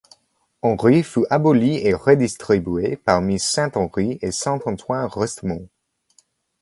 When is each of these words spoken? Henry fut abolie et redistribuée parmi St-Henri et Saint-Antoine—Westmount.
Henry 0.63 1.03
fut 1.03 1.27
abolie 1.29 1.77
et 1.85 1.93
redistribuée 1.93 2.95
parmi 2.97 3.37
St-Henri 3.39 4.17
et 4.23 4.31
Saint-Antoine—Westmount. 4.31 5.69